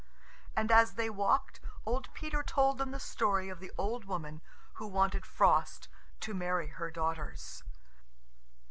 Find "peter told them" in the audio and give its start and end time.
2.15-2.89